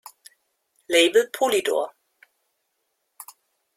[0.89, 1.93] Label Polydor